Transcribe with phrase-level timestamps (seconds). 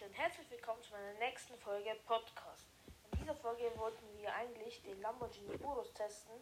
[0.00, 2.64] Leute und herzlich willkommen zu meiner nächsten Folge Podcast.
[3.12, 6.32] In dieser Folge wollten wir eigentlich den Lamborghini Urus testen.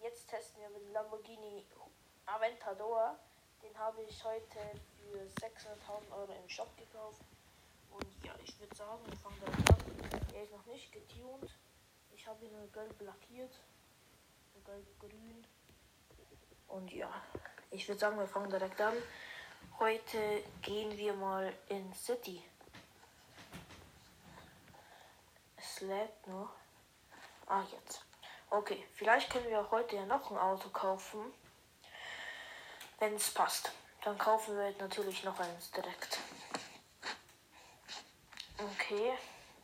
[0.00, 1.64] Jetzt testen wir den Lamborghini
[2.26, 3.18] Aventador.
[3.62, 4.58] Den habe ich heute
[4.98, 7.22] für 600.000 Euro im Shop gekauft.
[7.90, 10.34] Und ja, ich würde sagen, wir fangen direkt an.
[10.34, 11.50] Er ist noch nicht getuned.
[12.14, 13.58] Ich habe ihn gelb lackiert.
[14.64, 15.46] Gelb-grün.
[16.68, 17.10] Und ja,
[17.70, 18.94] ich würde sagen, wir fangen direkt an.
[19.78, 22.44] Heute gehen wir mal in City.
[25.62, 26.50] Es lädt noch.
[27.46, 28.04] Ah, jetzt.
[28.50, 31.32] Okay, vielleicht können wir heute ja noch ein Auto kaufen.
[32.98, 33.72] Wenn es passt.
[34.04, 36.18] Dann kaufen wir natürlich noch eins direkt.
[38.58, 39.12] Okay,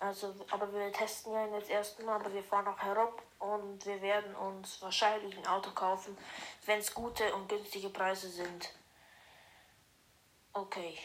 [0.00, 4.34] also, aber wir testen ja jetzt erstmal, aber wir fahren noch herum und wir werden
[4.36, 6.16] uns wahrscheinlich ein Auto kaufen,
[6.66, 8.72] wenn es gute und günstige Preise sind.
[10.52, 10.98] Okay.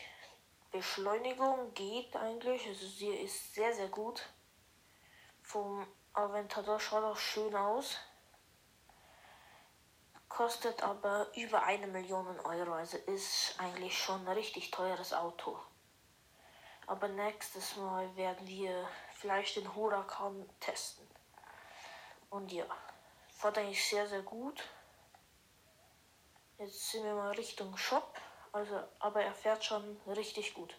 [0.72, 2.68] Beschleunigung geht eigentlich.
[2.68, 4.24] Also sie ist sehr, sehr gut.
[5.44, 7.98] Vom Aventador schaut auch schön aus.
[10.30, 12.74] Kostet aber über eine Million Euro.
[12.74, 15.60] Also ist eigentlich schon ein richtig teures Auto.
[16.88, 21.08] Aber nächstes Mal werden wir vielleicht den Huracan testen.
[22.30, 22.66] Und ja,
[23.28, 24.64] fährt eigentlich sehr, sehr gut.
[26.58, 28.20] Jetzt sind wir mal Richtung Shop.
[28.52, 30.76] Also, aber er fährt schon richtig gut.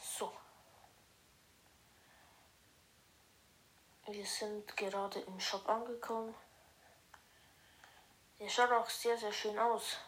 [0.00, 0.32] So.
[4.12, 6.34] Wir sind gerade im Shop angekommen.
[8.40, 9.98] Der schaut auch sehr, sehr schön aus.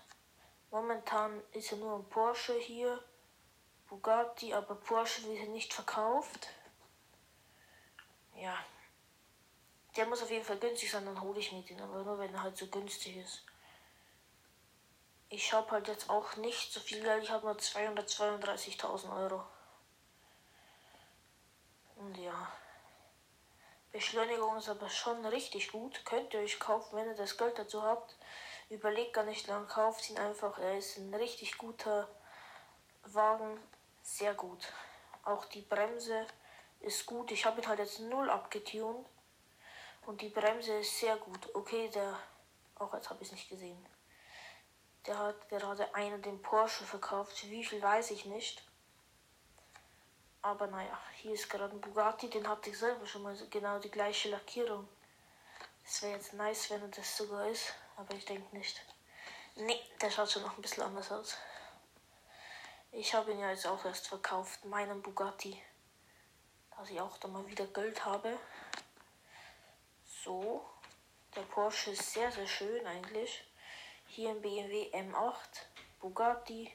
[0.72, 3.02] Momentan ist er nur ein Porsche hier.
[3.88, 6.48] Bugatti, aber Porsche wird nicht verkauft.
[8.34, 8.58] Ja.
[9.96, 12.34] Der muss auf jeden Fall günstig sein, dann hole ich mir den, aber nur wenn
[12.34, 13.44] er halt so günstig ist.
[15.28, 17.22] Ich habe halt jetzt auch nicht so viel Geld.
[17.22, 19.44] Ich habe nur 232.000 Euro.
[21.96, 22.52] Und ja.
[24.02, 26.04] Beschleunigung ist aber schon richtig gut.
[26.04, 28.16] Könnt ihr euch kaufen, wenn ihr das Geld dazu habt.
[28.68, 30.58] Überlegt gar nicht lang, kauft ihn einfach.
[30.58, 32.08] Er ist ein richtig guter
[33.04, 33.60] Wagen.
[34.02, 34.72] Sehr gut.
[35.22, 36.26] Auch die Bremse
[36.80, 37.30] ist gut.
[37.30, 39.06] Ich habe ihn halt jetzt null abgetunt.
[40.04, 41.54] Und die Bremse ist sehr gut.
[41.54, 42.18] Okay, der.
[42.74, 43.86] Auch jetzt habe ich es nicht gesehen.
[45.06, 47.48] Der hat gerade einen den Porsche verkauft.
[47.48, 48.64] Wie viel weiß ich nicht.
[50.42, 53.90] Aber naja, hier ist gerade ein Bugatti, den hatte ich selber schon mal genau die
[53.90, 54.88] gleiche Lackierung.
[55.84, 58.84] Es wäre jetzt nice, wenn das sogar ist, aber ich denke nicht.
[59.54, 61.36] Nee, der schaut schon noch ein bisschen anders aus.
[62.90, 65.62] Ich habe ihn ja jetzt auch erst verkauft, meinen Bugatti.
[66.76, 68.36] Dass ich auch da mal wieder Geld habe.
[70.24, 70.68] So,
[71.36, 73.44] der Porsche ist sehr, sehr schön eigentlich.
[74.06, 75.36] Hier ein BMW M8,
[76.00, 76.72] Bugatti,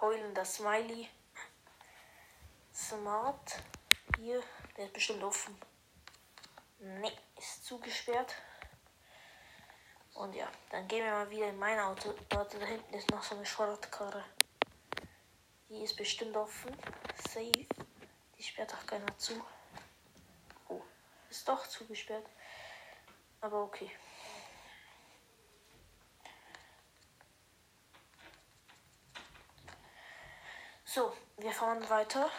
[0.00, 1.08] heulender Smiley,
[2.76, 3.62] Smart.
[4.18, 4.42] Hier,
[4.76, 5.58] der ist bestimmt offen.
[6.78, 8.34] Ne, ist zugesperrt.
[10.12, 12.14] Und ja, dann gehen wir mal wieder in mein Auto.
[12.28, 14.22] Dort da hinten ist noch so eine Schrottkarre.
[15.70, 16.76] Die ist bestimmt offen.
[17.30, 17.66] Safe.
[18.36, 19.42] Die sperrt auch keiner zu.
[20.68, 20.82] Oh,
[21.30, 22.26] ist doch zugesperrt.
[23.40, 23.90] Aber okay.
[30.84, 32.30] So, wir fahren weiter.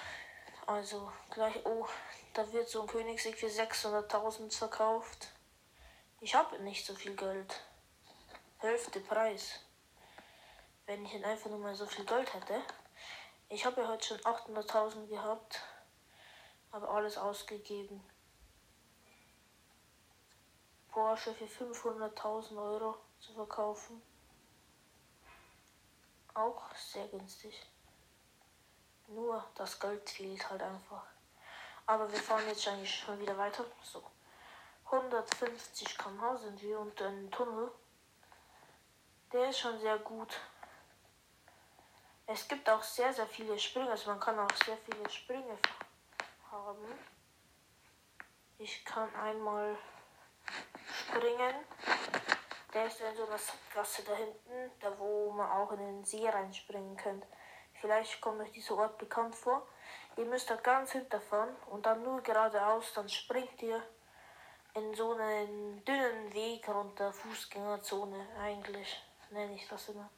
[0.67, 1.87] Also gleich, oh,
[2.33, 5.29] da wird so ein Königsweg für 600.000 verkauft.
[6.19, 7.61] Ich habe nicht so viel Geld.
[8.57, 9.61] Hälfte Preis.
[10.85, 12.61] Wenn ich einfach nur mal so viel Geld hätte.
[13.47, 15.61] Ich habe ja heute schon 800.000 gehabt.
[16.73, 18.03] Habe alles ausgegeben.
[20.91, 24.01] Porsche für 500.000 Euro zu verkaufen.
[26.33, 27.55] Auch sehr günstig.
[29.07, 31.03] Nur das Geld fehlt halt einfach.
[31.85, 33.65] Aber wir fahren jetzt eigentlich schon wieder weiter.
[33.81, 34.03] So.
[34.85, 37.71] 150 km/h sind wir unter einem Tunnel.
[39.31, 40.39] Der ist schon sehr gut.
[42.25, 43.89] Es gibt auch sehr, sehr viele Sprünge.
[43.91, 45.57] Also man kann auch sehr viele Sprünge
[46.51, 46.85] haben.
[48.57, 49.77] Ich kann einmal
[50.91, 51.55] springen.
[52.73, 56.27] Der ist in so einer Sackgasse da hinten, da wo man auch in den See
[56.27, 57.27] reinspringen könnte.
[57.81, 59.67] Vielleicht kommt euch dieser Ort bekannt vor.
[60.17, 63.83] Ihr müsst da ganz hinterfahren und dann nur geradeaus, dann springt ihr
[64.73, 70.09] in so einen dünnen Weg runter, Fußgängerzone eigentlich, nenne ich das immer.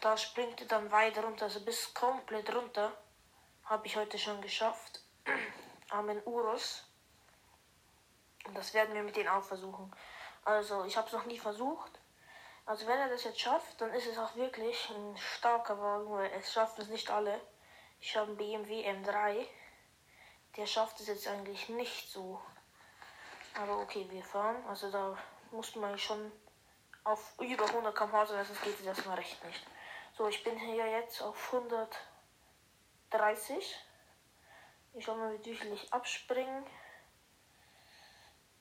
[0.00, 2.92] Da springt ihr dann weiter runter, also bis komplett runter.
[3.64, 5.00] Habe ich heute schon geschafft.
[5.90, 6.84] Amen Urus.
[8.46, 9.94] Und das werden wir mit denen auch versuchen.
[10.44, 12.01] Also, ich habe es noch nie versucht.
[12.64, 16.30] Also wenn er das jetzt schafft, dann ist es auch wirklich ein starker Wagen, weil
[16.32, 17.40] es schaffen es nicht alle.
[18.00, 19.46] Ich habe einen BMW M3.
[20.56, 22.40] Der schafft es jetzt eigentlich nicht so.
[23.54, 24.64] Aber okay, wir fahren.
[24.68, 25.16] Also da
[25.50, 26.30] muss man schon
[27.04, 29.66] auf über 100 km/h sonst geht es erstmal recht nicht.
[30.16, 31.52] So, ich bin hier jetzt auf
[33.10, 33.76] 130.
[34.94, 36.64] Ich schau mal, wie viel ich abspringen.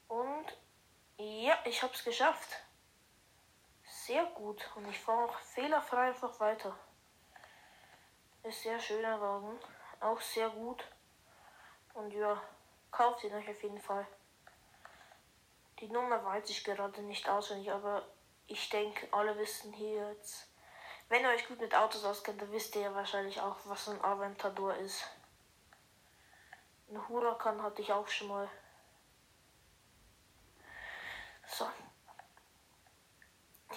[0.08, 0.46] Und
[1.18, 2.50] ja, ich habe es geschafft.
[4.12, 4.70] Sehr gut.
[4.76, 6.78] Und ich fahre auch fehlerfrei einfach weiter.
[8.44, 9.58] Ist sehr schöner Wagen.
[10.02, 10.84] Auch sehr gut.
[11.94, 12.44] Und ja,
[12.92, 14.06] kauft ihn euch auf jeden Fall.
[15.80, 18.06] Die Nummer weiß ich gerade nicht auswendig, aber
[18.48, 20.46] ich denke, alle wissen hier jetzt.
[21.08, 24.04] Wenn ihr euch gut mit Autos auskennt, dann wisst ihr ja wahrscheinlich auch, was ein
[24.04, 25.06] Aventador ist.
[26.90, 28.50] Ein Huracan hatte ich auch schon mal.
[31.48, 31.66] So.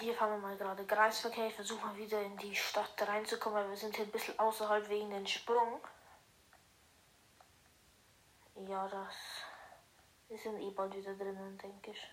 [0.05, 1.47] Hier fahren wir mal gerade Kreisverkehr.
[1.47, 4.87] Ich versuche mal wieder in die Stadt reinzukommen, weil wir sind hier ein bisschen außerhalb
[4.87, 5.81] wegen den Sprung.
[8.67, 9.15] Ja, das.
[10.27, 12.07] Wir sind eh bald wieder drinnen, denke ich.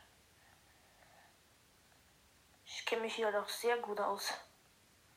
[2.65, 4.33] Ich kenne mich hier doch sehr gut aus.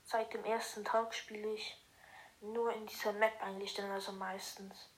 [0.04, 1.82] Seit dem ersten Tag spiele ich
[2.42, 4.90] nur in dieser Map eigentlich, denn also meistens.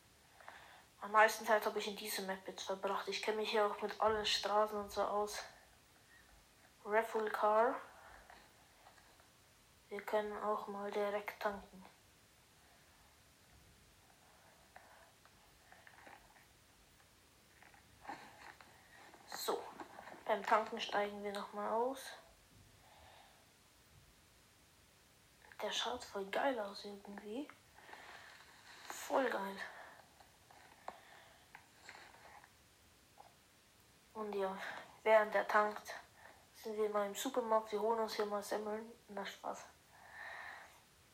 [1.01, 3.07] Am meisten Zeit habe ich in dieser Map jetzt verbracht.
[3.07, 5.43] Ich kenne mich hier auch mit allen Straßen und so aus.
[6.89, 7.75] Raffle Car.
[9.89, 11.85] Wir können auch mal direkt tanken.
[19.27, 19.61] So,
[20.23, 21.99] beim Tanken steigen wir nochmal aus.
[25.61, 27.49] Der schaut voll geil aus irgendwie.
[28.87, 29.57] Voll geil.
[34.13, 34.57] Und ja,
[35.03, 35.93] während er tankt,
[36.63, 37.71] sind wir mal im Supermarkt.
[37.71, 38.91] Wir holen uns hier mal Semmeln.
[39.09, 39.65] Na Spaß.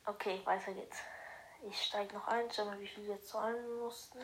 [0.05, 0.97] Okay, weiter geht's.
[1.63, 4.19] Ich steige noch ein, schau mal, wie viel wir zahlen mussten.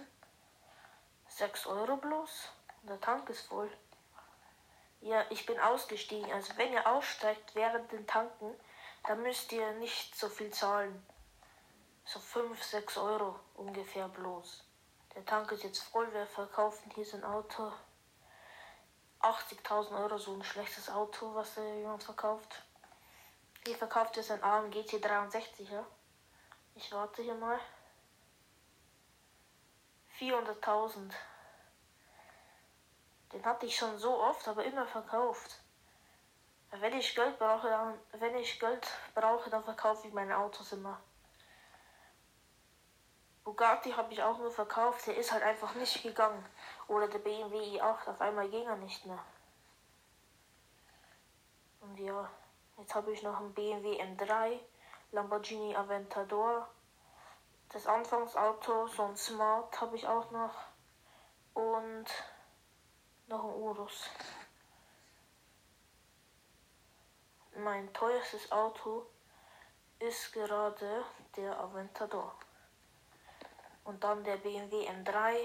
[1.27, 2.50] 6 Euro bloß.
[2.83, 3.71] Der Tank ist voll.
[5.01, 6.31] Ja, ich bin ausgestiegen.
[6.31, 8.54] Also wenn ihr aussteigt während den Tanken,
[9.06, 11.06] dann müsst ihr nicht so viel zahlen.
[12.04, 14.66] So 5, 6 Euro ungefähr bloß.
[15.16, 16.12] Der Tank ist jetzt voll.
[16.13, 17.71] Wir verkaufen hier sein Auto
[19.21, 22.63] 80.000 Euro so ein schlechtes Auto, was da jemand verkauft.
[23.66, 25.86] Hier verkauft es ein AMG T63, ja.
[26.75, 27.60] Ich warte hier mal.
[30.19, 31.12] 400.000.
[33.33, 35.60] Den hatte ich schon so oft, aber immer verkauft.
[36.71, 41.00] Wenn ich Geld brauche, dann, wenn ich Geld brauche, dann verkaufe ich meine Autos immer.
[43.50, 46.46] Bugatti habe ich auch nur verkauft, der ist halt einfach nicht gegangen.
[46.88, 49.18] Oder der BMW i8, auf einmal ging er nicht mehr.
[51.81, 52.30] Und ja,
[52.78, 54.60] jetzt habe ich noch einen BMW M3,
[55.13, 56.69] Lamborghini Aventador,
[57.69, 60.54] das Anfangsauto, so ein Smart habe ich auch noch
[61.56, 62.06] und
[63.25, 64.12] noch ein Urus.
[67.56, 69.07] Mein teuerstes Auto
[69.98, 71.04] ist gerade
[71.36, 72.36] der Aventador.
[73.90, 75.36] Und dann der BMW M3.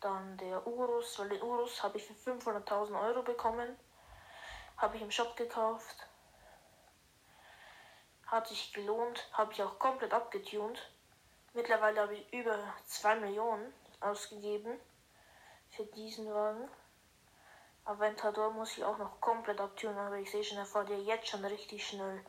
[0.00, 1.18] Dann der Urus.
[1.18, 3.78] Weil den Urus habe ich für 500.000 Euro bekommen.
[4.78, 6.08] Habe ich im Shop gekauft.
[8.26, 9.28] Hat sich gelohnt.
[9.34, 10.90] Habe ich auch komplett abgetunt.
[11.52, 14.80] Mittlerweile habe ich über 2 Millionen ausgegeben
[15.68, 16.66] für diesen Wagen.
[17.84, 21.28] Aventador muss ich auch noch komplett abtunen, aber ich sehe schon, er fährt ja jetzt
[21.28, 22.24] schon richtig schnell.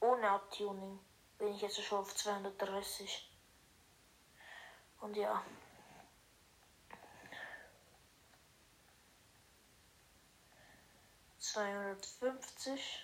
[0.00, 1.00] Ohne Abtuning
[1.38, 3.32] bin ich jetzt schon auf 230.
[5.00, 5.42] Und ja.
[11.38, 13.02] Zweihundertfünfzig.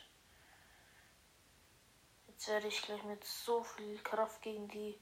[2.26, 5.00] Jetzt werde ich gleich mit so viel Kraft gegen die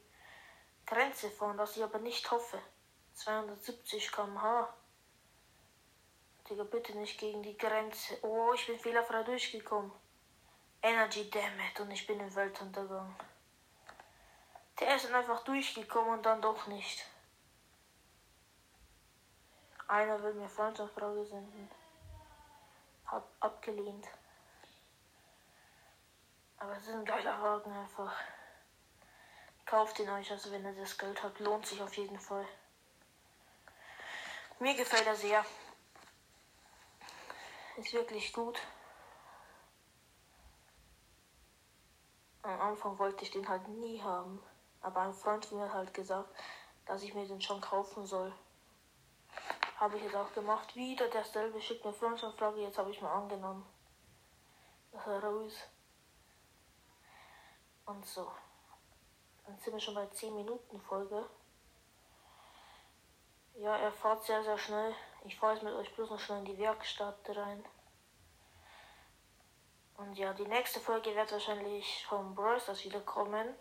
[0.84, 2.60] Grenze fahren, dass ich aber nicht hoffe.
[3.14, 4.74] 270 km/h.
[6.48, 8.18] Digga, bitte nicht gegen die Grenze.
[8.22, 9.92] Oh, ich bin fehlerfrei durchgekommen.
[10.82, 13.14] Energy Dammit und ich bin im Weltuntergang.
[14.80, 17.04] Der ist dann einfach durchgekommen und dann doch nicht.
[19.86, 21.70] Einer will mir Freundschaftfrage senden.
[23.06, 24.08] Hab abgelehnt.
[26.58, 28.14] Aber es ist ein geiler Wagen einfach.
[29.66, 31.40] Kauft ihn euch, also wenn ihr das Geld habt.
[31.40, 32.46] Lohnt sich auf jeden Fall.
[34.60, 35.44] Mir gefällt er sehr.
[37.76, 38.60] Ist wirklich gut.
[42.42, 44.42] Am Anfang wollte ich den halt nie haben.
[44.80, 46.34] Aber ein Freund von mir hat halt gesagt,
[46.86, 48.32] dass ich mir den schon kaufen soll.
[49.76, 50.74] Habe ich jetzt auch gemacht.
[50.74, 53.66] Wieder derselbe schickt mir Freundschaftfrage, jetzt habe ich mal angenommen.
[54.92, 55.54] Dass er raus.
[57.86, 58.30] Und so.
[59.46, 61.28] Dann sind wir schon bei 10 Minuten Folge.
[63.54, 64.94] Ja, er fährt sehr, sehr schnell.
[65.24, 67.64] Ich fahre jetzt mit euch bloß noch schnell in die Werkstatt rein.
[69.96, 73.54] Und ja, die nächste Folge wird wahrscheinlich vom Browsers wieder kommen.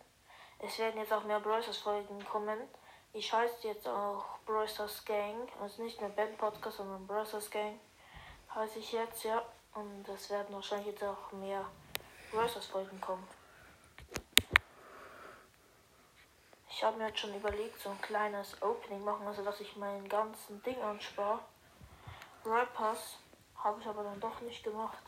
[0.62, 2.58] Es werden jetzt auch mehr Browsers Folgen kommen.
[3.14, 5.48] Ich heiße jetzt auch Browsers Gang.
[5.60, 7.80] Also nicht mehr Band Podcast, sondern Browsers Gang.
[8.54, 9.42] Heiße ich jetzt, ja.
[9.74, 11.64] Und es werden wahrscheinlich jetzt auch mehr
[12.30, 13.26] Browsers Folgen kommen.
[16.68, 20.08] Ich habe mir jetzt schon überlegt, so ein kleines Opening machen, also dass ich meinen
[20.08, 21.40] ganzen Ding anspare.
[22.44, 23.18] Rappers
[23.56, 25.02] habe ich aber dann doch nicht gemacht.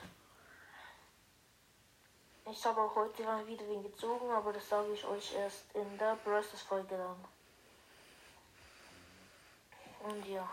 [2.50, 5.96] Ich habe auch heute mal wieder wen gezogen, aber das sage ich euch erst in
[5.98, 7.24] der Browsers Folge dann.
[10.10, 10.48] Und ja.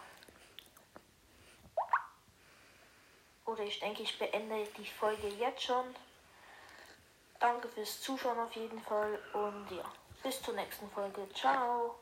[3.46, 5.96] Oder ich denke, ich beende die Folge jetzt schon.
[7.40, 9.92] Danke fürs Zuschauen auf jeden Fall und ja,
[10.22, 11.28] bis zur nächsten Folge.
[11.34, 11.98] Ciao.